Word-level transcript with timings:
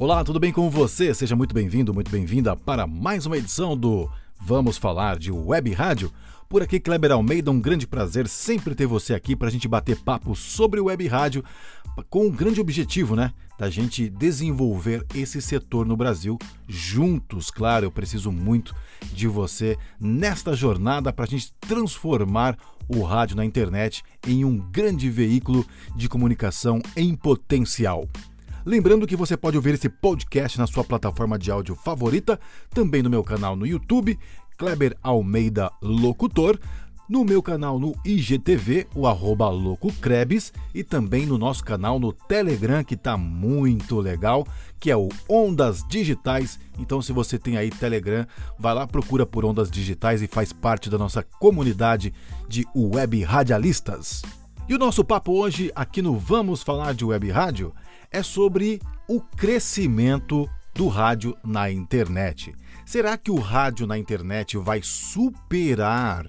Olá, 0.00 0.22
tudo 0.22 0.38
bem 0.38 0.52
com 0.52 0.70
você? 0.70 1.12
Seja 1.12 1.34
muito 1.34 1.52
bem-vindo, 1.52 1.92
muito 1.92 2.08
bem-vinda 2.08 2.54
para 2.54 2.86
mais 2.86 3.26
uma 3.26 3.36
edição 3.36 3.76
do 3.76 4.08
Vamos 4.40 4.78
Falar 4.78 5.18
de 5.18 5.32
Web 5.32 5.72
Rádio. 5.72 6.12
Por 6.48 6.62
aqui, 6.62 6.78
Kleber 6.78 7.10
Almeida, 7.10 7.50
um 7.50 7.60
grande 7.60 7.84
prazer 7.84 8.28
sempre 8.28 8.76
ter 8.76 8.86
você 8.86 9.12
aqui 9.12 9.34
para 9.34 9.48
a 9.48 9.50
gente 9.50 9.66
bater 9.66 9.96
papo 9.96 10.36
sobre 10.36 10.78
web 10.78 11.04
rádio, 11.08 11.42
com 12.08 12.28
um 12.28 12.30
grande 12.30 12.60
objetivo, 12.60 13.16
né? 13.16 13.32
Da 13.58 13.68
gente 13.68 14.08
desenvolver 14.08 15.04
esse 15.16 15.42
setor 15.42 15.84
no 15.84 15.96
Brasil 15.96 16.38
juntos. 16.68 17.50
Claro, 17.50 17.84
eu 17.84 17.90
preciso 17.90 18.30
muito 18.30 18.76
de 19.12 19.26
você 19.26 19.76
nesta 19.98 20.54
jornada 20.54 21.12
para 21.12 21.24
a 21.24 21.28
gente 21.28 21.52
transformar 21.58 22.56
o 22.88 23.02
rádio 23.02 23.36
na 23.36 23.44
internet 23.44 24.04
em 24.24 24.44
um 24.44 24.58
grande 24.58 25.10
veículo 25.10 25.66
de 25.96 26.08
comunicação 26.08 26.80
em 26.96 27.16
potencial. 27.16 28.08
Lembrando 28.64 29.06
que 29.06 29.16
você 29.16 29.36
pode 29.36 29.56
ouvir 29.56 29.74
esse 29.74 29.88
podcast 29.88 30.58
na 30.58 30.66
sua 30.66 30.84
plataforma 30.84 31.38
de 31.38 31.50
áudio 31.50 31.74
favorita, 31.74 32.38
também 32.70 33.02
no 33.02 33.10
meu 33.10 33.24
canal 33.24 33.56
no 33.56 33.66
YouTube, 33.66 34.18
Kleber 34.56 34.96
Almeida 35.02 35.70
Locutor, 35.80 36.58
no 37.08 37.24
meu 37.24 37.42
canal 37.42 37.78
no 37.78 37.94
IGTV, 38.04 38.86
o 38.94 39.06
arroba 39.06 39.48
e 40.74 40.84
também 40.84 41.24
no 41.24 41.38
nosso 41.38 41.64
canal 41.64 41.98
no 41.98 42.12
Telegram, 42.12 42.84
que 42.84 42.94
está 42.94 43.16
muito 43.16 43.98
legal, 43.98 44.46
que 44.78 44.90
é 44.90 44.96
o 44.96 45.08
Ondas 45.26 45.82
Digitais. 45.88 46.60
Então, 46.78 47.00
se 47.00 47.12
você 47.12 47.38
tem 47.38 47.56
aí 47.56 47.70
Telegram, 47.70 48.26
vai 48.58 48.74
lá, 48.74 48.86
procura 48.86 49.24
por 49.24 49.44
Ondas 49.44 49.70
Digitais 49.70 50.20
e 50.20 50.26
faz 50.26 50.52
parte 50.52 50.90
da 50.90 50.98
nossa 50.98 51.22
comunidade 51.22 52.12
de 52.46 52.66
web 52.76 53.22
radialistas. 53.22 54.20
E 54.68 54.74
o 54.74 54.78
nosso 54.78 55.02
papo 55.02 55.32
hoje 55.32 55.72
aqui 55.74 56.02
no 56.02 56.18
Vamos 56.18 56.62
Falar 56.62 56.92
de 56.92 57.02
Web 57.02 57.30
Rádio 57.30 57.72
é 58.10 58.22
sobre 58.22 58.80
o 59.08 59.20
crescimento 59.20 60.48
do 60.74 60.88
rádio 60.88 61.36
na 61.44 61.70
internet. 61.70 62.54
Será 62.86 63.16
que 63.18 63.30
o 63.30 63.38
rádio 63.38 63.86
na 63.86 63.98
internet 63.98 64.56
vai 64.56 64.80
superar 64.82 66.26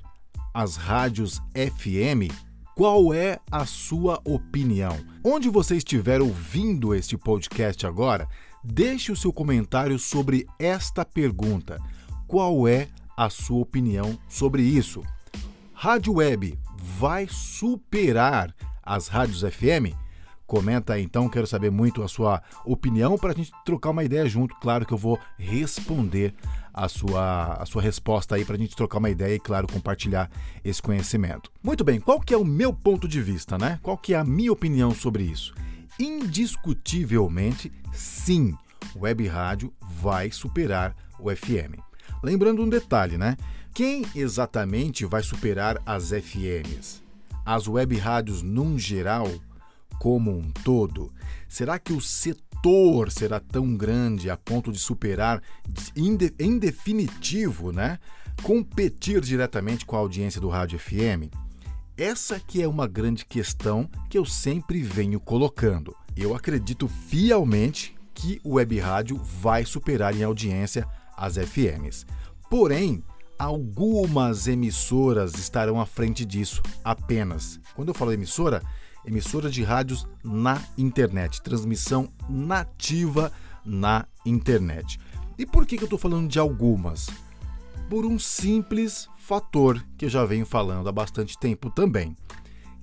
as 0.54 0.76
rádios 0.76 1.42
FM? 1.54 2.34
Qual 2.76 3.14
é 3.14 3.40
a 3.52 3.66
sua 3.66 4.20
opinião? 4.24 4.98
Onde 5.24 5.50
você 5.50 5.76
estiver 5.76 6.22
ouvindo 6.22 6.96
este 6.96 7.18
podcast 7.18 7.86
agora, 7.86 8.28
deixe 8.64 9.12
o 9.12 9.16
seu 9.16 9.32
comentário 9.32 10.00
sobre 10.00 10.48
esta 10.58 11.06
pergunta. 11.06 11.78
Qual 12.28 12.68
é 12.68 12.88
a 13.16 13.30
sua 13.30 13.60
opinião 13.60 14.18
sobre 14.28 14.62
isso? 14.62 15.04
Rádio 15.74 16.16
Web 16.16 16.58
vai 16.78 17.28
superar 17.30 18.54
as 18.82 19.08
rádios 19.08 19.42
FM? 19.42 19.96
Comenta 20.50 20.94
aí 20.94 21.04
então, 21.04 21.30
quero 21.30 21.46
saber 21.46 21.70
muito 21.70 22.02
a 22.02 22.08
sua 22.08 22.42
opinião 22.66 23.20
para 23.20 23.34
a 23.34 23.36
gente 23.36 23.52
trocar 23.64 23.92
uma 23.92 24.04
ideia 24.04 24.28
junto. 24.28 24.56
Claro 24.56 24.84
que 24.84 24.92
eu 24.92 24.98
vou 24.98 25.20
responder 25.38 26.34
a 26.74 26.90
sua, 26.90 27.54
a 27.54 27.66
sua 27.68 27.84
resposta 27.84 28.34
aí 28.34 28.44
para 28.44 28.56
a 28.56 28.58
gente 28.58 28.76
trocar 28.76 28.98
uma 28.98 29.12
ideia 29.12 29.36
e, 29.36 29.40
claro, 29.40 29.68
compartilhar 29.72 30.28
esse 30.66 30.82
conhecimento. 30.82 31.52
Muito 31.62 31.84
bem, 31.84 32.00
qual 32.00 32.20
que 32.20 32.34
é 32.34 32.38
o 32.38 32.44
meu 32.44 32.74
ponto 32.74 33.08
de 33.08 33.22
vista, 33.22 33.60
né? 33.60 33.80
Qual 33.84 33.96
que 33.96 34.16
é 34.16 34.18
a 34.18 34.24
minha 34.24 34.52
opinião 34.52 34.92
sobre 34.92 35.22
isso? 35.22 35.54
Indiscutivelmente, 36.00 37.72
sim, 37.94 38.58
web 38.96 39.28
rádio 39.28 39.72
vai 40.02 40.32
superar 40.32 40.96
o 41.20 41.30
FM. 41.30 41.78
Lembrando 42.24 42.64
um 42.64 42.70
detalhe, 42.70 43.20
né? 43.20 43.38
Quem 43.72 44.04
exatamente 44.16 45.06
vai 45.06 45.22
superar 45.22 45.80
as 45.86 46.10
FMs? 46.10 47.04
As 47.46 47.68
web 47.68 47.96
rádios 47.98 48.42
num 48.42 48.80
geral 48.80 49.28
como 50.00 50.32
um 50.32 50.50
todo? 50.64 51.12
Será 51.48 51.78
que 51.78 51.94
o 51.94 52.02
setor 52.02 53.12
será 53.12 53.40
tão 53.40 53.76
grande 53.76 54.30
a 54.30 54.38
ponto 54.38 54.72
de 54.72 54.80
superar 54.80 55.42
em 55.96 56.58
definitivo, 56.58 57.72
né, 57.72 58.00
competir 58.42 59.22
diretamente 59.22 59.86
com 59.86 59.96
a 59.96 60.00
audiência 60.00 60.40
do 60.40 60.50
rádio 60.50 60.80
FM? 60.80 61.32
Essa 61.98 62.40
que 62.40 62.62
é 62.62 62.68
uma 62.68 62.88
grande 62.88 63.26
questão 63.26 63.90
que 64.10 64.18
eu 64.18 64.26
sempre 64.26 64.82
venho 64.82 65.20
colocando. 65.20 65.94
Eu 66.16 66.34
acredito 66.34 66.88
fielmente 66.88 67.94
que 68.14 68.40
o 68.44 68.54
web 68.54 68.80
rádio 68.80 69.18
vai 69.18 69.66
superar 69.66 70.16
em 70.16 70.24
audiência 70.24 70.88
as 71.18 71.36
FMs. 71.36 72.06
Porém, 72.50 73.04
algumas 73.38 74.48
emissoras 74.48 75.36
estarão 75.36 75.80
à 75.80 75.86
frente 75.86 76.26
disso 76.26 76.62
apenas. 76.84 77.60
Quando 77.76 77.90
eu 77.90 77.94
falo 77.94 78.12
emissora, 78.12 78.62
emissora 79.06 79.50
de 79.50 79.64
rádios 79.64 80.08
na 80.24 80.62
internet, 80.78 81.42
transmissão 81.42 82.10
nativa 82.28 83.32
na 83.66 84.06
internet. 84.26 85.00
E 85.38 85.46
por 85.46 85.66
que, 85.66 85.78
que 85.78 85.84
eu 85.84 85.88
estou 85.88 86.00
falando 86.00 86.28
de 86.28 86.40
algumas? 86.40 87.10
Por 87.90 88.06
um 88.06 88.20
simples 88.20 89.08
fator 89.18 89.84
que 89.98 90.06
eu 90.06 90.10
já 90.10 90.26
venho 90.26 90.46
falando 90.46 90.90
há 90.90 90.92
bastante 90.92 91.38
tempo 91.38 91.70
também. 91.70 92.16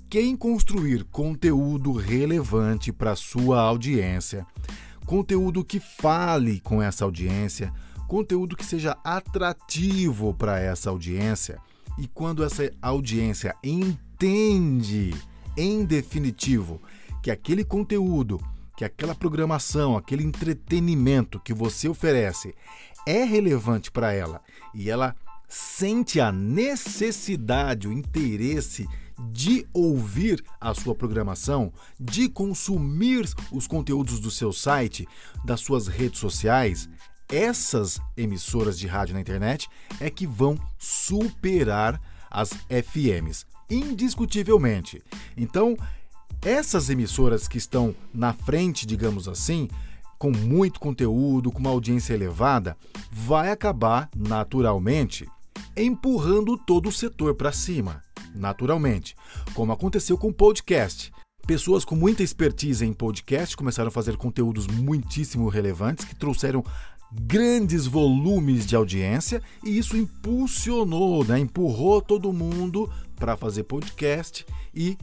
Quem 0.09 0.37
construir 0.37 1.05
conteúdo 1.05 1.93
relevante 1.93 2.93
para 2.93 3.17
sua 3.17 3.61
audiência, 3.61 4.47
conteúdo 5.05 5.65
que 5.65 5.81
fale 5.81 6.61
com 6.61 6.81
essa 6.81 7.05
audiência, 7.05 7.73
conteúdo 8.07 8.57
que 8.57 8.65
seja 8.65 8.97
atrativo 9.03 10.33
para 10.33 10.61
essa 10.61 10.91
audiência, 10.91 11.59
e 11.99 12.07
quando 12.07 12.45
essa 12.45 12.71
audiência 12.81 13.55
entende 13.63 15.13
em 15.57 15.85
definitivo, 15.85 16.81
que 17.23 17.31
aquele 17.31 17.65
conteúdo, 17.65 18.41
que 18.77 18.85
aquela 18.85 19.15
programação, 19.15 19.97
aquele 19.97 20.23
entretenimento 20.23 21.41
que 21.41 21.55
você 21.55 21.89
oferece 21.89 22.55
é 23.07 23.25
relevante 23.25 23.91
para 23.91 24.13
ela 24.13 24.43
e 24.75 24.91
ela 24.91 25.15
sente 25.49 26.21
a 26.21 26.33
necessidade, 26.33 27.89
o 27.89 27.93
interesse 27.93 28.87
de 29.31 29.67
ouvir 29.73 30.45
a 30.61 30.75
sua 30.75 30.95
programação, 30.95 31.73
de 31.99 32.29
consumir 32.29 33.29
os 33.51 33.67
conteúdos 33.67 34.21
do 34.21 34.31
seu 34.31 34.53
site, 34.53 35.09
das 35.45 35.61
suas 35.61 35.87
redes 35.87 36.21
sociais, 36.21 36.89
essas 37.29 38.01
emissoras 38.17 38.79
de 38.79 38.87
rádio 38.87 39.15
na 39.15 39.21
internet 39.21 39.69
é 40.01 40.11
que 40.11 40.27
vão 40.27 40.59
superar 40.79 42.01
as 42.31 42.51
FMs 42.69 43.47
indiscutivelmente. 43.69 45.03
Então, 45.37 45.77
essas 46.43 46.91
emissoras 46.91 47.49
que 47.49 47.59
estão 47.59 47.95
na 48.13 48.33
frente, 48.33 48.87
digamos 48.87 49.29
assim, 49.29 49.69
com 50.19 50.31
muito 50.31 50.81
conteúdo, 50.81 51.53
com 51.53 51.59
uma 51.59 51.71
audiência 51.71 52.15
elevada, 52.15 52.77
vai 53.11 53.51
acabar 53.51 54.09
naturalmente 54.17 55.29
empurrando 55.77 56.57
todo 56.57 56.89
o 56.89 56.93
setor 56.93 57.35
para 57.35 57.53
cima, 57.53 58.03
naturalmente, 58.35 59.15
como 59.55 59.73
aconteceu 59.73 60.17
com 60.17 60.29
o 60.29 60.35
podcast. 60.35 61.13
Pessoas 61.47 61.85
com 61.85 61.95
muita 61.95 62.25
expertise 62.25 62.85
em 62.85 62.93
podcast 62.93 63.57
começaram 63.57 63.89
a 63.89 63.93
fazer 63.93 64.17
conteúdos 64.17 64.67
muitíssimo 64.67 65.49
relevantes 65.49 66.05
que 66.05 66.15
trouxeram 66.15 66.65
grandes 67.13 67.87
volumes 67.87 68.67
de 68.67 68.77
audiência 68.77 69.43
e 69.65 69.79
isso 69.79 69.97
impulsionou, 69.97 71.25
né, 71.25 71.39
empurrou 71.39 72.03
todo 72.03 72.33
mundo 72.33 72.91
para 73.17 73.37
fazer 73.37 73.65
podcast 73.65 74.45
e 74.75 74.97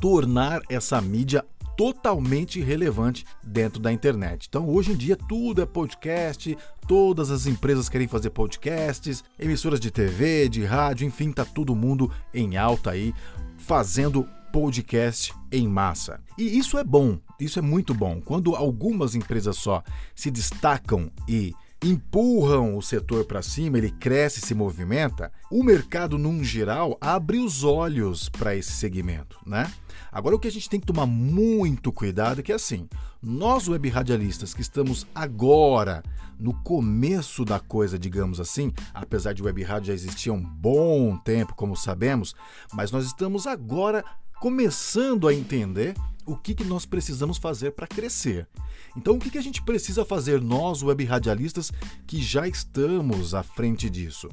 tornar 0.00 0.62
essa 0.68 1.00
mídia 1.00 1.44
totalmente 1.76 2.60
relevante 2.60 3.24
dentro 3.40 3.80
da 3.80 3.92
internet. 3.92 4.46
Então, 4.48 4.68
hoje 4.68 4.92
em 4.92 4.96
dia, 4.96 5.16
tudo 5.16 5.62
é 5.62 5.66
podcast, 5.66 6.58
todas 6.88 7.30
as 7.30 7.46
empresas 7.46 7.88
querem 7.88 8.08
fazer 8.08 8.30
podcasts, 8.30 9.22
emissoras 9.38 9.78
de 9.78 9.88
TV, 9.88 10.48
de 10.48 10.64
rádio, 10.64 11.06
enfim, 11.06 11.30
tá 11.30 11.44
todo 11.44 11.76
mundo 11.76 12.10
em 12.34 12.56
alta 12.56 12.90
aí 12.90 13.14
fazendo 13.56 14.26
podcast 14.52 15.32
em 15.52 15.68
massa. 15.68 16.20
E 16.36 16.58
isso 16.58 16.78
é 16.78 16.82
bom, 16.82 17.18
isso 17.38 17.58
é 17.58 17.62
muito 17.62 17.94
bom. 17.94 18.20
Quando 18.20 18.56
algumas 18.56 19.14
empresas 19.14 19.56
só 19.56 19.82
se 20.14 20.30
destacam 20.30 21.10
e 21.28 21.54
empurram 21.82 22.76
o 22.76 22.82
setor 22.82 23.24
para 23.24 23.40
cima, 23.42 23.78
ele 23.78 23.90
cresce, 23.90 24.40
se 24.40 24.54
movimenta, 24.54 25.30
o 25.50 25.62
mercado, 25.62 26.18
num 26.18 26.42
geral, 26.42 26.98
abre 27.00 27.38
os 27.38 27.62
olhos 27.62 28.28
para 28.28 28.56
esse 28.56 28.72
segmento, 28.72 29.38
né? 29.46 29.72
Agora, 30.10 30.34
o 30.34 30.38
que 30.38 30.48
a 30.48 30.52
gente 30.52 30.68
tem 30.68 30.80
que 30.80 30.86
tomar 30.86 31.06
muito 31.06 31.92
cuidado 31.92 32.40
é 32.40 32.42
que, 32.42 32.52
assim, 32.52 32.88
nós 33.22 33.68
web 33.68 33.88
radialistas 33.88 34.52
que 34.52 34.60
estamos 34.60 35.06
agora 35.14 36.02
no 36.38 36.54
começo 36.62 37.44
da 37.44 37.60
coisa, 37.60 37.98
digamos 37.98 38.40
assim, 38.40 38.72
apesar 38.94 39.32
de 39.32 39.42
web 39.42 39.62
rádio 39.62 39.88
já 39.88 39.92
existir 39.92 40.30
há 40.30 40.32
um 40.32 40.42
bom 40.42 41.16
tempo, 41.18 41.54
como 41.54 41.76
sabemos, 41.76 42.34
mas 42.72 42.90
nós 42.90 43.06
estamos 43.06 43.46
agora 43.46 44.04
começando 44.40 45.26
a 45.26 45.34
entender 45.34 45.94
o 46.28 46.36
que, 46.36 46.54
que 46.54 46.64
nós 46.64 46.84
precisamos 46.84 47.38
fazer 47.38 47.72
para 47.72 47.86
crescer. 47.86 48.46
Então, 48.94 49.14
o 49.14 49.18
que, 49.18 49.30
que 49.30 49.38
a 49.38 49.42
gente 49.42 49.62
precisa 49.62 50.04
fazer, 50.04 50.42
nós, 50.42 50.82
web 50.82 51.02
radialistas, 51.04 51.72
que 52.06 52.20
já 52.20 52.46
estamos 52.46 53.34
à 53.34 53.42
frente 53.42 53.88
disso? 53.88 54.28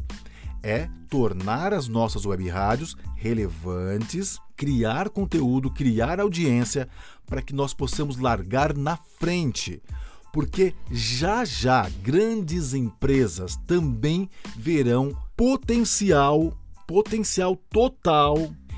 É 0.62 0.90
tornar 1.10 1.74
as 1.74 1.88
nossas 1.88 2.26
web 2.26 2.50
rádios 2.50 2.98
relevantes, 3.16 4.40
criar 4.58 5.10
conteúdo, 5.10 5.72
criar 5.72 6.20
audiência 6.20 6.90
para 7.26 7.42
que 7.42 7.54
nós 7.54 7.74
possamos 7.74 8.18
largar 8.18 8.76
na 8.76 8.98
frente. 8.98 9.82
porque 10.34 10.76
já 10.92 11.46
já 11.46 11.90
grandes 12.04 12.74
empresas 12.74 13.56
também 13.66 14.30
verão 14.58 15.18
potencial, 15.34 16.52
potencial 16.86 17.56
total 17.56 18.36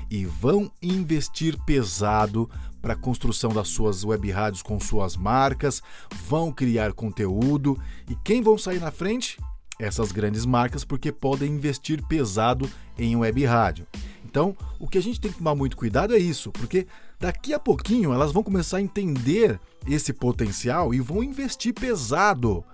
e 0.08 0.24
vão 0.24 0.70
investir 0.80 1.58
pesado 1.64 2.48
para 2.80 2.94
a 2.94 2.96
construção 2.96 3.50
das 3.50 3.68
suas 3.68 4.04
web 4.04 4.30
rádios 4.30 4.62
com 4.62 4.78
suas 4.78 5.16
marcas, 5.16 5.82
vão 6.26 6.52
criar 6.52 6.92
conteúdo 6.92 7.78
e 8.08 8.14
quem 8.16 8.42
vão 8.42 8.56
sair 8.56 8.80
na 8.80 8.90
frente? 8.90 9.38
Essas 9.78 10.10
grandes 10.10 10.44
marcas, 10.44 10.84
porque 10.84 11.12
podem 11.12 11.52
investir 11.52 12.04
pesado 12.06 12.68
em 12.98 13.14
web 13.14 13.44
rádio. 13.44 13.86
Então, 14.24 14.56
o 14.78 14.86
que 14.86 14.98
a 14.98 15.02
gente 15.02 15.20
tem 15.20 15.30
que 15.30 15.38
tomar 15.38 15.54
muito 15.54 15.76
cuidado 15.76 16.14
é 16.14 16.18
isso, 16.18 16.52
porque 16.52 16.86
daqui 17.18 17.54
a 17.54 17.58
pouquinho 17.58 18.12
elas 18.12 18.32
vão 18.32 18.42
começar 18.42 18.76
a 18.76 18.82
entender 18.82 19.58
esse 19.86 20.12
potencial 20.12 20.92
e 20.92 21.00
vão 21.00 21.22
investir 21.22 21.72
pesado 21.72 22.64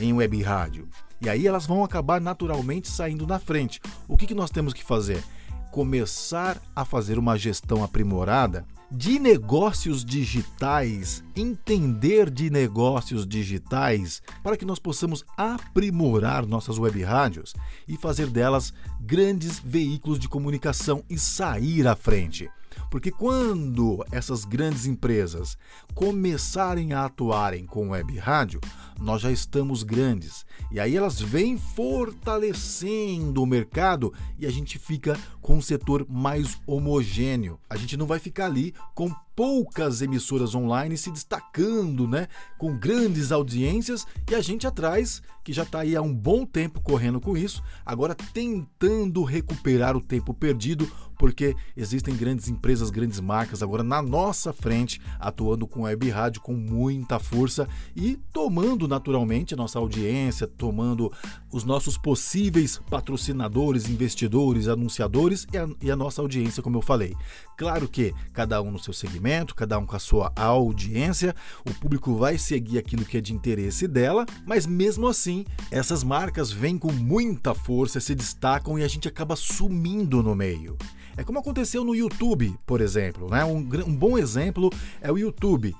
em 0.00 0.12
web 0.12 0.42
rádio. 0.42 0.88
E 1.20 1.28
aí 1.28 1.46
elas 1.46 1.66
vão 1.66 1.84
acabar 1.84 2.20
naturalmente 2.20 2.88
saindo 2.88 3.26
na 3.26 3.38
frente. 3.38 3.80
O 4.08 4.16
que, 4.16 4.26
que 4.26 4.34
nós 4.34 4.50
temos 4.50 4.74
que 4.74 4.84
fazer? 4.84 5.22
Começar 5.70 6.60
a 6.74 6.84
fazer 6.84 7.18
uma 7.18 7.38
gestão 7.38 7.84
aprimorada 7.84 8.66
de 8.90 9.18
negócios 9.18 10.04
digitais, 10.04 11.24
entender 11.34 12.30
de 12.30 12.50
negócios 12.50 13.26
digitais, 13.26 14.22
para 14.42 14.56
que 14.56 14.64
nós 14.64 14.78
possamos 14.78 15.24
aprimorar 15.36 16.46
nossas 16.46 16.78
web 16.78 17.02
rádios 17.02 17.54
e 17.88 17.96
fazer 17.96 18.28
delas 18.28 18.72
grandes 19.00 19.58
veículos 19.58 20.18
de 20.18 20.28
comunicação 20.28 21.02
e 21.08 21.18
sair 21.18 21.86
à 21.86 21.96
frente. 21.96 22.50
Porque 22.90 23.10
quando 23.10 24.04
essas 24.12 24.44
grandes 24.44 24.86
empresas 24.86 25.56
começarem 25.94 26.92
a 26.92 27.04
atuarem 27.04 27.66
com 27.66 27.90
web 27.90 28.16
rádio, 28.18 28.60
nós 29.00 29.22
já 29.22 29.30
estamos 29.30 29.82
grandes. 29.82 30.46
E 30.70 30.78
aí 30.78 30.96
elas 30.96 31.20
vêm 31.20 31.58
fortalecendo 31.58 33.42
o 33.42 33.46
mercado 33.46 34.12
e 34.38 34.46
a 34.46 34.50
gente 34.50 34.78
fica 34.78 35.18
com 35.44 35.56
um 35.56 35.60
setor 35.60 36.06
mais 36.08 36.58
homogêneo. 36.66 37.60
A 37.68 37.76
gente 37.76 37.98
não 37.98 38.06
vai 38.06 38.18
ficar 38.18 38.46
ali 38.46 38.72
com 38.94 39.14
poucas 39.36 40.00
emissoras 40.00 40.54
online 40.54 40.96
se 40.96 41.10
destacando, 41.10 42.06
né, 42.06 42.28
com 42.56 42.78
grandes 42.78 43.32
audiências 43.32 44.06
e 44.30 44.34
a 44.34 44.40
gente 44.40 44.66
atrás, 44.66 45.20
que 45.42 45.52
já 45.52 45.64
está 45.64 45.80
aí 45.80 45.96
há 45.96 46.00
um 46.00 46.14
bom 46.14 46.46
tempo 46.46 46.80
correndo 46.80 47.20
com 47.20 47.36
isso, 47.36 47.62
agora 47.84 48.14
tentando 48.14 49.24
recuperar 49.24 49.96
o 49.96 50.00
tempo 50.00 50.32
perdido, 50.32 50.88
porque 51.18 51.56
existem 51.76 52.14
grandes 52.14 52.48
empresas, 52.48 52.90
grandes 52.90 53.18
marcas 53.18 53.62
agora 53.62 53.82
na 53.82 54.00
nossa 54.00 54.52
frente, 54.52 55.00
atuando 55.18 55.66
com 55.66 55.82
web 55.82 56.08
rádio 56.10 56.40
com 56.40 56.54
muita 56.54 57.18
força 57.18 57.68
e 57.96 58.16
tomando 58.32 58.86
naturalmente 58.86 59.52
a 59.52 59.56
nossa 59.56 59.80
audiência, 59.80 60.46
tomando 60.46 61.12
os 61.52 61.64
nossos 61.64 61.98
possíveis 61.98 62.80
patrocinadores, 62.88 63.88
investidores, 63.88 64.68
anunciadores 64.68 65.33
e 65.52 65.58
a, 65.58 65.68
e 65.82 65.90
a 65.90 65.96
nossa 65.96 66.22
audiência, 66.22 66.62
como 66.62 66.78
eu 66.78 66.82
falei. 66.82 67.14
Claro 67.56 67.88
que 67.88 68.14
cada 68.32 68.60
um 68.62 68.70
no 68.70 68.78
seu 68.78 68.92
segmento, 68.92 69.54
cada 69.54 69.78
um 69.78 69.86
com 69.86 69.96
a 69.96 69.98
sua 69.98 70.32
audiência, 70.36 71.34
o 71.68 71.74
público 71.74 72.14
vai 72.14 72.38
seguir 72.38 72.78
aquilo 72.78 73.04
que 73.04 73.18
é 73.18 73.20
de 73.20 73.34
interesse 73.34 73.86
dela, 73.88 74.24
mas 74.46 74.66
mesmo 74.66 75.08
assim, 75.08 75.44
essas 75.70 76.04
marcas 76.04 76.50
vêm 76.50 76.78
com 76.78 76.92
muita 76.92 77.54
força, 77.54 78.00
se 78.00 78.14
destacam 78.14 78.78
e 78.78 78.84
a 78.84 78.88
gente 78.88 79.08
acaba 79.08 79.36
sumindo 79.36 80.22
no 80.22 80.34
meio. 80.34 80.76
É 81.16 81.22
como 81.22 81.38
aconteceu 81.38 81.84
no 81.84 81.94
YouTube, 81.94 82.56
por 82.66 82.80
exemplo. 82.80 83.30
Né? 83.30 83.44
Um, 83.44 83.58
um 83.86 83.96
bom 83.96 84.18
exemplo 84.18 84.70
é 85.00 85.10
o 85.10 85.18
YouTube. 85.18 85.74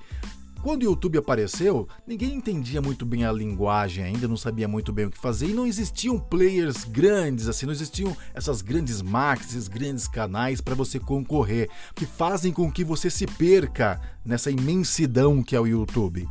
Quando 0.65 0.81
o 0.81 0.85
YouTube 0.85 1.19
apareceu, 1.19 1.87
ninguém 2.07 2.33
entendia 2.33 2.81
muito 2.81 3.05
bem 3.05 3.23
a 3.23 3.31
linguagem 3.31 4.03
ainda, 4.03 4.27
não 4.27 4.35
sabia 4.35 4.67
muito 4.67 4.91
bem 4.91 5.05
o 5.05 5.11
que 5.11 5.17
fazer 5.19 5.49
e 5.49 5.53
não 5.53 5.67
existiam 5.67 6.17
players 6.17 6.85
grandes, 6.85 7.47
assim, 7.47 7.67
não 7.67 7.71
existiam 7.71 8.17
essas 8.33 8.63
grandes 8.63 8.99
marcas, 8.99 9.49
esses 9.49 9.67
grandes 9.67 10.07
canais 10.07 10.61
para 10.61 10.73
você 10.73 10.99
concorrer, 10.99 11.69
que 11.93 12.07
fazem 12.07 12.51
com 12.51 12.71
que 12.71 12.83
você 12.83 13.11
se 13.11 13.27
perca 13.27 14.01
nessa 14.25 14.49
imensidão 14.49 15.43
que 15.43 15.55
é 15.55 15.59
o 15.59 15.67
YouTube. 15.67 16.27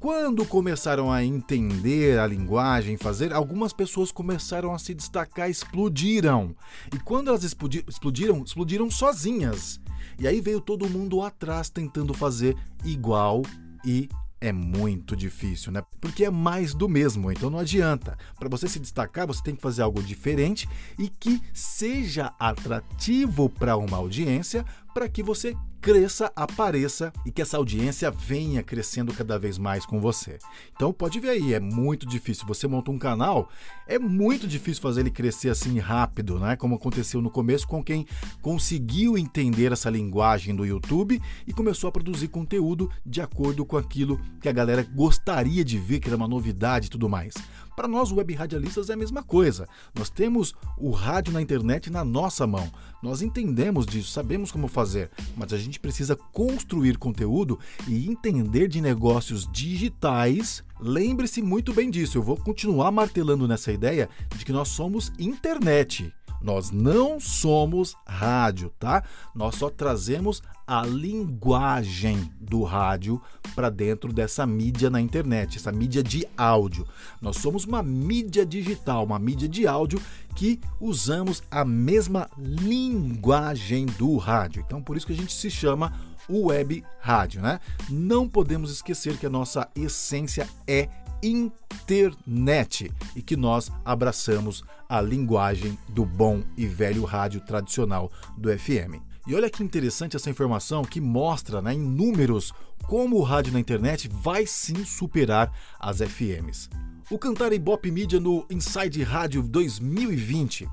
Quando 0.00 0.44
começaram 0.44 1.12
a 1.12 1.22
entender 1.22 2.18
a 2.18 2.26
linguagem, 2.26 2.96
fazer, 2.96 3.32
algumas 3.32 3.72
pessoas 3.72 4.10
começaram 4.10 4.74
a 4.74 4.80
se 4.80 4.94
destacar, 4.94 5.48
explodiram. 5.48 6.56
E 6.92 6.98
quando 6.98 7.28
elas 7.28 7.44
explodiram, 7.44 8.42
explodiram 8.42 8.90
sozinhas. 8.90 9.80
E 10.18 10.26
aí 10.26 10.40
veio 10.40 10.60
todo 10.60 10.90
mundo 10.90 11.22
atrás 11.22 11.70
tentando 11.70 12.12
fazer 12.12 12.56
igual 12.84 13.42
e 13.86 14.08
é 14.40 14.52
muito 14.52 15.16
difícil, 15.16 15.72
né? 15.72 15.82
Porque 16.00 16.24
é 16.24 16.30
mais 16.30 16.74
do 16.74 16.88
mesmo, 16.88 17.32
então 17.32 17.48
não 17.48 17.60
adianta. 17.60 18.18
Para 18.38 18.48
você 18.48 18.68
se 18.68 18.78
destacar, 18.78 19.26
você 19.26 19.42
tem 19.42 19.54
que 19.54 19.62
fazer 19.62 19.82
algo 19.82 20.02
diferente 20.02 20.68
e 20.98 21.08
que 21.08 21.40
seja 21.54 22.34
atrativo 22.38 23.48
para 23.48 23.76
uma 23.76 23.96
audiência, 23.96 24.64
para 24.96 25.10
que 25.10 25.22
você 25.22 25.54
cresça, 25.78 26.32
apareça 26.34 27.12
e 27.26 27.30
que 27.30 27.42
essa 27.42 27.58
audiência 27.58 28.10
venha 28.10 28.62
crescendo 28.62 29.12
cada 29.12 29.38
vez 29.38 29.58
mais 29.58 29.84
com 29.84 30.00
você. 30.00 30.38
Então 30.74 30.90
pode 30.90 31.20
ver 31.20 31.28
aí, 31.28 31.52
é 31.52 31.60
muito 31.60 32.06
difícil. 32.06 32.46
Você 32.46 32.66
monta 32.66 32.90
um 32.90 32.98
canal, 32.98 33.50
é 33.86 33.98
muito 33.98 34.48
difícil 34.48 34.82
fazer 34.82 35.00
ele 35.00 35.10
crescer 35.10 35.50
assim 35.50 35.78
rápido, 35.78 36.38
né? 36.38 36.56
Como 36.56 36.76
aconteceu 36.76 37.20
no 37.20 37.30
começo 37.30 37.68
com 37.68 37.84
quem 37.84 38.06
conseguiu 38.40 39.18
entender 39.18 39.70
essa 39.70 39.90
linguagem 39.90 40.56
do 40.56 40.64
YouTube 40.64 41.20
e 41.46 41.52
começou 41.52 41.88
a 41.88 41.92
produzir 41.92 42.28
conteúdo 42.28 42.90
de 43.04 43.20
acordo 43.20 43.66
com 43.66 43.76
aquilo 43.76 44.18
que 44.40 44.48
a 44.48 44.52
galera 44.52 44.82
gostaria 44.82 45.62
de 45.62 45.76
ver, 45.76 46.00
que 46.00 46.08
era 46.08 46.16
uma 46.16 46.26
novidade 46.26 46.86
e 46.86 46.90
tudo 46.90 47.06
mais. 47.06 47.34
Para 47.76 47.86
nós, 47.86 48.10
web 48.10 48.34
radialistas, 48.34 48.88
é 48.88 48.94
a 48.94 48.96
mesma 48.96 49.22
coisa. 49.22 49.68
Nós 49.94 50.08
temos 50.08 50.54
o 50.78 50.90
rádio 50.90 51.34
na 51.34 51.42
internet 51.42 51.90
na 51.90 52.02
nossa 52.02 52.46
mão. 52.46 52.72
Nós 53.02 53.20
entendemos 53.20 53.84
disso, 53.84 54.10
sabemos 54.10 54.50
como 54.50 54.66
fazer, 54.66 55.10
mas 55.36 55.52
a 55.52 55.58
gente 55.58 55.78
precisa 55.78 56.16
construir 56.16 56.96
conteúdo 56.96 57.58
e 57.86 58.08
entender 58.08 58.66
de 58.66 58.80
negócios 58.80 59.46
digitais. 59.52 60.64
Lembre-se 60.80 61.42
muito 61.42 61.74
bem 61.74 61.90
disso. 61.90 62.16
Eu 62.16 62.22
vou 62.22 62.38
continuar 62.38 62.90
martelando 62.90 63.46
nessa 63.46 63.70
ideia 63.70 64.08
de 64.34 64.44
que 64.44 64.52
nós 64.52 64.68
somos 64.68 65.12
internet. 65.18 66.15
Nós 66.40 66.70
não 66.70 67.18
somos 67.18 67.96
rádio, 68.06 68.70
tá? 68.78 69.02
Nós 69.34 69.56
só 69.56 69.70
trazemos 69.70 70.42
a 70.66 70.84
linguagem 70.84 72.30
do 72.40 72.62
rádio 72.64 73.22
para 73.54 73.70
dentro 73.70 74.12
dessa 74.12 74.44
mídia 74.44 74.90
na 74.90 75.00
internet, 75.00 75.56
essa 75.56 75.70
mídia 75.70 76.02
de 76.02 76.26
áudio. 76.36 76.86
Nós 77.20 77.36
somos 77.36 77.64
uma 77.64 77.82
mídia 77.82 78.44
digital, 78.44 79.04
uma 79.04 79.18
mídia 79.18 79.48
de 79.48 79.66
áudio 79.66 80.00
que 80.34 80.60
usamos 80.80 81.42
a 81.50 81.64
mesma 81.64 82.28
linguagem 82.36 83.86
do 83.86 84.16
rádio. 84.16 84.62
Então, 84.66 84.82
por 84.82 84.96
isso 84.96 85.06
que 85.06 85.12
a 85.12 85.16
gente 85.16 85.32
se 85.32 85.50
chama 85.50 85.92
web 86.28 86.84
rádio, 87.00 87.40
né? 87.40 87.60
Não 87.88 88.28
podemos 88.28 88.70
esquecer 88.70 89.16
que 89.16 89.26
a 89.26 89.30
nossa 89.30 89.68
essência 89.74 90.48
é 90.66 90.88
internet 91.22 92.92
e 93.14 93.22
que 93.22 93.36
nós 93.36 93.70
abraçamos 93.84 94.62
a 94.88 95.00
linguagem 95.00 95.78
do 95.88 96.04
bom 96.04 96.42
e 96.56 96.66
velho 96.66 97.04
rádio 97.04 97.40
tradicional 97.40 98.10
do 98.36 98.56
FM. 98.56 99.02
E 99.26 99.34
olha 99.34 99.50
que 99.50 99.62
interessante 99.62 100.14
essa 100.14 100.30
informação 100.30 100.82
que 100.82 101.00
mostra 101.00 101.60
né, 101.60 101.74
em 101.74 101.80
números 101.80 102.52
como 102.86 103.16
o 103.16 103.22
rádio 103.22 103.52
na 103.52 103.58
internet 103.58 104.08
vai 104.08 104.46
sim 104.46 104.84
superar 104.84 105.52
as 105.80 105.98
FMs. 105.98 106.70
O 107.10 107.18
Cantar 107.18 107.52
Ibope 107.52 107.90
Media 107.90 108.20
no 108.20 108.46
Inside 108.50 109.02
Rádio 109.02 109.42
2020 109.42 110.68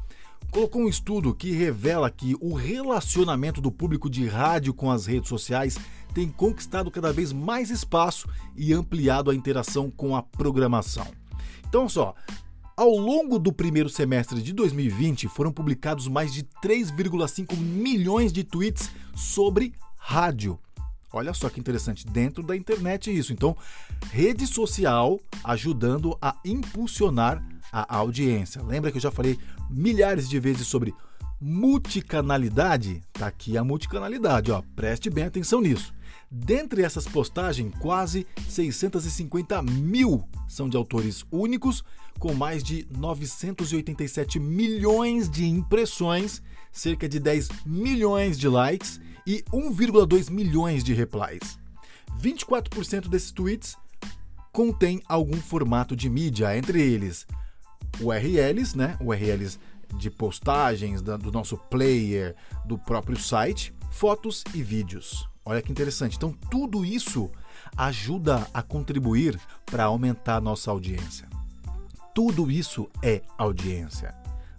colocou 0.51 0.83
um 0.83 0.88
estudo 0.88 1.33
que 1.33 1.51
revela 1.51 2.12
que 2.12 2.35
o 2.39 2.53
relacionamento 2.53 3.59
do 3.59 3.71
público 3.71 4.07
de 4.07 4.27
rádio 4.27 4.73
com 4.73 4.91
as 4.91 5.07
redes 5.07 5.29
sociais 5.29 5.77
tem 6.13 6.29
conquistado 6.29 6.91
cada 6.91 7.12
vez 7.12 7.34
mais 7.34 7.70
espaço 7.70 8.27
e 8.55 8.74
ampliado 8.74 9.32
a 9.32 9.36
interação 9.36 9.89
com 9.89 10.15
a 10.15 10.22
programação. 10.22 11.08
Então, 11.67 11.89
só, 11.89 12.13
ao 12.75 12.91
longo 12.91 13.38
do 13.38 13.51
primeiro 13.51 13.89
semestre 13.89 14.41
de 14.41 14.53
2020, 14.53 15.27
foram 15.27 15.51
publicados 15.51 16.08
mais 16.08 16.34
de 16.34 16.43
3,5 16.63 17.55
milhões 17.58 18.32
de 18.34 18.43
tweets 18.43 18.89
sobre 19.15 19.74
rádio. 19.98 20.60
Olha 21.12 21.34
só 21.34 21.48
que 21.48 21.60
interessante, 21.60 22.08
dentro 22.08 22.41
da 22.41 22.55
internet 22.55 23.15
isso. 23.15 23.32
Então, 23.32 23.55
rede 24.12 24.48
social 24.48 25.20
ajudando 25.43 26.17
a 26.20 26.36
impulsionar 26.43 27.43
a 27.72 27.98
audiência. 27.98 28.63
Lembra 28.63 28.91
que 28.91 28.98
eu 28.98 29.01
já 29.01 29.12
falei 29.12 29.38
milhares 29.70 30.27
de 30.27 30.39
vezes 30.39 30.65
sobre 30.65 30.93
multicanalidade? 31.39 33.03
Tá 33.13 33.27
aqui 33.27 33.55
a 33.55 33.63
multicanalidade, 33.63 34.51
ó. 34.51 34.63
Preste 34.75 35.12
bem 35.12 35.25
atenção 35.25 35.62
nisso. 35.62 35.93
Dentre 36.35 36.81
essas 36.81 37.07
postagens, 37.07 37.71
quase 37.79 38.25
650 38.49 39.61
mil 39.61 40.27
são 40.47 40.67
de 40.67 40.75
autores 40.75 41.23
únicos, 41.31 41.83
com 42.17 42.33
mais 42.33 42.63
de 42.63 42.87
987 42.89 44.39
milhões 44.39 45.29
de 45.29 45.45
impressões, 45.45 46.41
cerca 46.71 47.07
de 47.07 47.19
10 47.19 47.49
milhões 47.67 48.39
de 48.39 48.47
likes 48.47 48.99
e 49.27 49.43
1,2 49.53 50.31
milhões 50.31 50.83
de 50.83 50.91
replies. 50.91 51.59
24% 52.19 53.09
desses 53.09 53.31
tweets 53.31 53.77
contém 54.51 55.03
algum 55.07 55.37
formato 55.37 55.95
de 55.95 56.09
mídia, 56.09 56.57
entre 56.57 56.81
eles 56.81 57.27
URLs, 58.01 58.75
né? 58.75 58.97
URLs 58.99 59.59
de 59.99 60.09
postagens 60.09 60.99
do 60.99 61.31
nosso 61.31 61.57
player, 61.69 62.35
do 62.65 62.75
próprio 62.75 63.19
site, 63.19 63.71
fotos 63.91 64.43
e 64.55 64.63
vídeos. 64.63 65.31
Olha 65.45 65.62
que 65.62 65.71
interessante. 65.71 66.15
Então, 66.15 66.33
tudo 66.50 66.85
isso 66.85 67.29
ajuda 67.75 68.47
a 68.53 68.62
contribuir 68.62 69.39
para 69.65 69.85
aumentar 69.85 70.38
a 70.38 70.41
nossa 70.41 70.71
audiência. 70.71 71.27
Tudo 72.13 72.50
isso 72.50 72.89
é 73.01 73.21
audiência. 73.38 74.15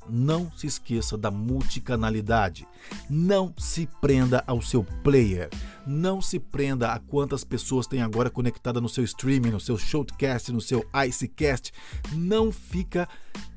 Não 0.09 0.53
se 0.53 0.67
esqueça 0.67 1.17
da 1.17 1.31
multicanalidade. 1.31 2.67
Não 3.09 3.55
se 3.57 3.89
prenda 4.01 4.45
ao 4.47 4.61
seu 4.61 4.85
player. 5.03 5.49
Não 5.87 6.21
se 6.21 6.39
prenda 6.39 6.93
a 6.93 6.99
quantas 6.99 7.45
pessoas 7.45 7.87
tem 7.87 8.03
agora 8.03 8.29
conectada 8.29 8.81
no 8.81 8.89
seu 8.89 9.05
streaming, 9.05 9.51
no 9.51 9.61
seu 9.61 9.79
showcast, 9.79 10.53
no 10.53 10.61
seu 10.61 10.85
icecast. 11.07 11.73
Não 12.13 12.53
fica 12.53 13.09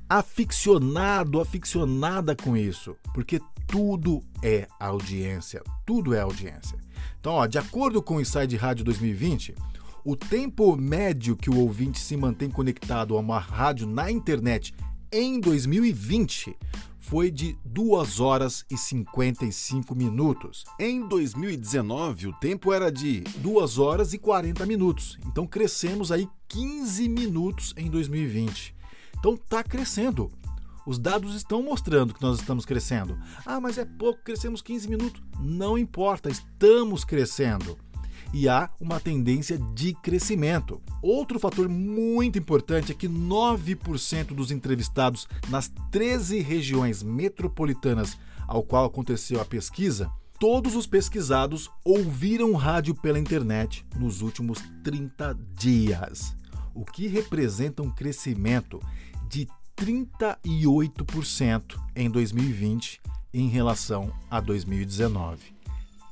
aficionado, 0.10 1.42
aficionada 1.42 2.36
com 2.36 2.56
isso, 2.56 2.96
porque 3.14 3.42
tudo 3.68 4.24
é 4.42 4.68
audiência, 4.80 5.62
tudo 5.86 6.14
é 6.14 6.22
audiência. 6.22 6.78
Então, 7.28 7.36
ó, 7.36 7.46
de 7.46 7.58
acordo 7.58 8.02
com 8.02 8.16
o 8.16 8.22
Inside 8.22 8.56
Rádio 8.56 8.86
2020, 8.86 9.54
o 10.06 10.16
tempo 10.16 10.78
médio 10.78 11.36
que 11.36 11.50
o 11.50 11.58
ouvinte 11.58 12.00
se 12.00 12.16
mantém 12.16 12.50
conectado 12.50 13.18
a 13.18 13.20
uma 13.20 13.38
rádio 13.38 13.86
na 13.86 14.10
internet 14.10 14.74
em 15.12 15.38
2020 15.38 16.56
foi 17.02 17.30
de 17.30 17.58
2 17.66 18.22
horas 18.22 18.66
e 18.72 18.78
55 18.78 19.94
minutos. 19.94 20.64
Em 20.80 21.06
2019, 21.06 22.28
o 22.28 22.34
tempo 22.40 22.72
era 22.72 22.90
de 22.90 23.20
2 23.40 23.78
horas 23.78 24.14
e 24.14 24.18
40 24.18 24.66
minutos. 24.66 25.20
Então 25.28 25.46
crescemos 25.46 26.14
aí 26.14 26.30
15 26.48 27.10
minutos 27.10 27.74
em 27.76 27.90
2020. 27.90 28.74
Então 29.20 29.34
está 29.34 29.62
crescendo. 29.62 30.32
Os 30.88 30.98
dados 30.98 31.36
estão 31.36 31.62
mostrando 31.62 32.14
que 32.14 32.22
nós 32.22 32.40
estamos 32.40 32.66
crescendo. 32.66 33.20
Ah, 33.46 33.60
mas 33.60 33.78
é 33.78 33.84
pouco, 33.84 34.24
crescemos 34.24 34.62
15 34.62 34.88
minutos. 34.88 35.22
Não 35.38 35.78
importa, 35.78 36.30
estamos 36.30 37.04
crescendo. 37.04 37.78
E 38.34 38.48
há 38.48 38.70
uma 38.80 38.98
tendência 38.98 39.58
de 39.76 39.94
crescimento. 39.96 40.82
Outro 41.02 41.40
fator 41.40 41.68
muito 41.68 42.40
importante 42.40 42.94
é 42.94 42.96
que 42.96 43.10
9% 43.10 44.28
dos 44.28 44.50
entrevistados 44.50 45.28
nas 45.50 45.70
13 45.92 46.40
regiões 46.40 47.04
metropolitanas 47.04 48.18
ao 48.48 48.64
qual 48.64 48.86
aconteceu 48.86 49.42
a 49.42 49.46
pesquisa, 49.46 50.10
todos 50.40 50.74
os 50.74 50.88
pesquisados 50.88 51.70
ouviram 51.84 52.54
rádio 52.54 52.96
pela 52.96 53.20
internet 53.20 53.86
nos 53.98 54.22
últimos 54.22 54.60
30 54.86 55.38
dias, 55.54 56.34
o 56.74 56.86
que 56.86 57.08
representa 57.08 57.84
um 57.84 57.92
crescimento 57.92 58.80
de 59.28 59.50
38% 59.78 61.80
em 61.96 62.10
2020 62.10 63.00
em 63.34 63.48
relação 63.48 64.12
a 64.30 64.40
2019. 64.40 65.57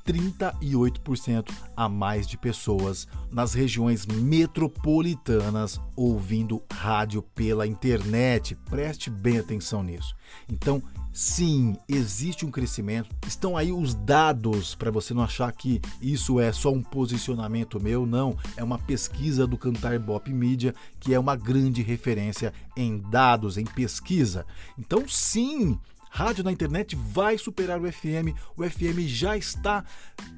38% 0.05 1.51
a 1.75 1.89
mais 1.89 2.27
de 2.27 2.37
pessoas 2.37 3.07
nas 3.31 3.53
regiões 3.53 4.05
metropolitanas 4.05 5.81
ouvindo 5.95 6.61
rádio 6.71 7.21
pela 7.21 7.65
internet. 7.65 8.55
Preste 8.69 9.09
bem 9.09 9.39
atenção 9.39 9.81
nisso. 9.81 10.15
Então, 10.47 10.81
sim, 11.11 11.75
existe 11.87 12.45
um 12.45 12.51
crescimento. 12.51 13.09
Estão 13.25 13.57
aí 13.57 13.71
os 13.71 13.95
dados 13.95 14.75
para 14.75 14.91
você 14.91 15.13
não 15.13 15.23
achar 15.23 15.51
que 15.51 15.81
isso 16.01 16.39
é 16.39 16.51
só 16.51 16.71
um 16.71 16.83
posicionamento 16.83 17.81
meu, 17.81 18.05
não. 18.05 18.37
É 18.55 18.63
uma 18.63 18.77
pesquisa 18.77 19.47
do 19.47 19.57
Cantar 19.57 19.97
Bop 19.97 20.31
Media, 20.31 20.75
que 20.99 21.13
é 21.13 21.19
uma 21.19 21.35
grande 21.35 21.81
referência 21.81 22.53
em 22.77 22.99
dados, 22.99 23.57
em 23.57 23.65
pesquisa. 23.65 24.45
Então, 24.77 25.07
sim, 25.07 25.79
rádio 26.15 26.45
na 26.45 26.51
internet 26.51 26.95
vai 26.95 27.37
superar 27.37 27.77
o 27.81 27.91
FM. 27.91 28.31
O 28.55 28.63
FM 28.63 28.99
já 29.05 29.35
está 29.35 29.83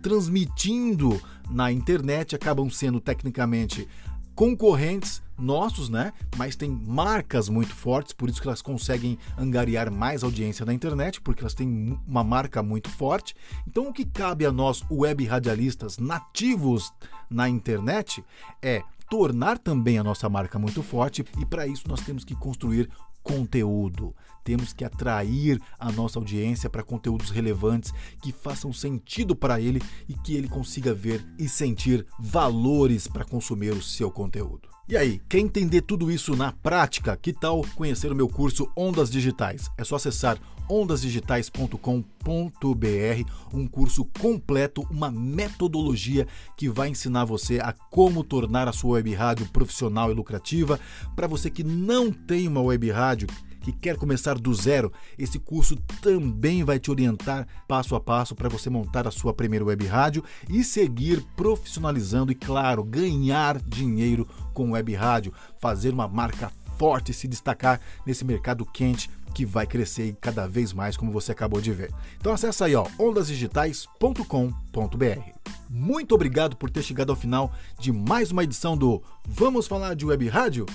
transmitindo 0.01 1.21
na 1.51 1.71
internet, 1.71 2.35
acabam 2.35 2.67
sendo 2.67 2.99
tecnicamente 2.99 3.87
concorrentes 4.33 5.21
nossos, 5.37 5.87
né? 5.87 6.13
Mas 6.35 6.55
tem 6.55 6.67
marcas 6.67 7.47
muito 7.47 7.75
fortes, 7.75 8.11
por 8.11 8.27
isso 8.27 8.41
que 8.41 8.47
elas 8.47 8.61
conseguem 8.61 9.19
angariar 9.37 9.91
mais 9.91 10.23
audiência 10.23 10.65
na 10.65 10.73
internet, 10.73 11.21
porque 11.21 11.43
elas 11.43 11.53
têm 11.53 11.95
uma 12.07 12.23
marca 12.23 12.63
muito 12.63 12.89
forte. 12.89 13.35
Então, 13.67 13.87
o 13.87 13.93
que 13.93 14.03
cabe 14.03 14.47
a 14.47 14.51
nós, 14.51 14.83
web 14.89 15.23
radialistas 15.25 15.99
nativos 15.99 16.91
na 17.29 17.47
internet, 17.47 18.23
é 18.63 18.81
tornar 19.11 19.59
também 19.59 19.99
a 19.99 20.03
nossa 20.03 20.27
marca 20.27 20.57
muito 20.57 20.81
forte 20.81 21.23
e 21.39 21.45
para 21.45 21.67
isso 21.67 21.87
nós 21.87 22.01
temos 22.01 22.25
que 22.25 22.35
construir 22.35 22.89
conteúdo. 23.21 24.15
Temos 24.47 24.71
que 24.71 24.85
atrair 24.85 25.61
a 25.77 25.91
nossa 25.91 26.17
audiência 26.17 26.69
para 26.69 26.81
conteúdos 26.81 27.31
relevantes 27.31 27.93
que 28.21 28.31
façam 28.31 28.71
sentido 28.71 29.35
para 29.35 29.59
ele 29.59 29.81
e 30.07 30.13
que 30.13 30.35
ele 30.35 30.47
consiga 30.47 30.93
ver 30.93 31.21
e 31.37 31.49
sentir 31.49 32.07
valores 32.17 33.09
para 33.09 33.25
consumir 33.25 33.73
o 33.73 33.83
seu 33.83 34.09
conteúdo. 34.09 34.69
E 34.87 34.95
aí, 34.95 35.19
quer 35.27 35.39
entender 35.39 35.81
tudo 35.81 36.09
isso 36.09 36.33
na 36.33 36.53
prática? 36.53 37.17
Que 37.17 37.33
tal 37.33 37.61
conhecer 37.75 38.09
o 38.09 38.15
meu 38.15 38.29
curso 38.29 38.71
Ondas 38.73 39.11
Digitais? 39.11 39.69
É 39.77 39.83
só 39.83 39.97
acessar 39.97 40.39
ondasdigitais.com.br, 40.69 43.31
um 43.53 43.67
curso 43.67 44.05
completo, 44.17 44.87
uma 44.89 45.11
metodologia 45.11 46.25
que 46.55 46.69
vai 46.69 46.87
ensinar 46.87 47.25
você 47.25 47.59
a 47.59 47.73
como 47.73 48.23
tornar 48.23 48.69
a 48.69 48.73
sua 48.73 48.91
web 48.91 49.13
rádio 49.13 49.45
profissional 49.47 50.09
e 50.09 50.13
lucrativa. 50.13 50.79
Para 51.17 51.27
você 51.27 51.49
que 51.49 51.65
não 51.65 52.09
tem 52.09 52.47
uma 52.47 52.61
web 52.61 52.89
rádio, 52.89 53.27
que 53.67 53.73
quer 53.73 53.97
começar 53.97 54.37
do 54.37 54.53
zero, 54.53 54.93
esse 55.17 55.37
curso 55.37 55.75
também 56.01 56.63
vai 56.63 56.79
te 56.79 56.89
orientar 56.89 57.45
passo 57.67 57.95
a 57.95 57.99
passo 57.99 58.33
para 58.33 58.47
você 58.47 58.69
montar 58.69 59.05
a 59.05 59.11
sua 59.11 59.33
primeira 59.33 59.65
web 59.65 59.85
rádio 59.85 60.23
e 60.47 60.63
seguir 60.63 61.21
profissionalizando 61.35 62.31
e, 62.31 62.35
claro, 62.35 62.81
ganhar 62.81 63.59
dinheiro 63.59 64.25
com 64.53 64.71
web 64.71 64.95
rádio, 64.95 65.33
fazer 65.59 65.93
uma 65.93 66.07
marca 66.07 66.49
forte 66.77 67.11
e 67.11 67.13
se 67.13 67.27
destacar 67.27 67.81
nesse 68.05 68.23
mercado 68.23 68.65
quente 68.65 69.09
que 69.33 69.45
vai 69.45 69.67
crescer 69.67 70.15
cada 70.21 70.47
vez 70.47 70.71
mais, 70.71 70.95
como 70.95 71.11
você 71.11 71.33
acabou 71.33 71.59
de 71.59 71.73
ver. 71.73 71.91
Então 72.17 72.31
acessa 72.31 72.63
aí, 72.65 72.75
ó, 72.75 72.87
ondasdigitais.com.br. 72.97 75.31
Muito 75.69 76.15
obrigado 76.15 76.55
por 76.55 76.69
ter 76.69 76.83
chegado 76.83 77.09
ao 77.09 77.17
final 77.17 77.51
de 77.77 77.91
mais 77.91 78.31
uma 78.31 78.45
edição 78.45 78.77
do 78.77 79.03
Vamos 79.27 79.67
Falar 79.67 79.93
de 79.93 80.05
Web 80.05 80.29
Rádio? 80.29 80.65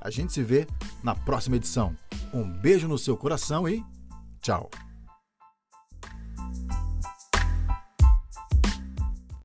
A 0.00 0.10
gente 0.10 0.32
se 0.32 0.42
vê 0.42 0.66
na 1.02 1.14
próxima 1.14 1.56
edição. 1.56 1.96
Um 2.32 2.50
beijo 2.50 2.88
no 2.88 2.98
seu 2.98 3.16
coração 3.16 3.68
e 3.68 3.84
tchau! 4.40 4.70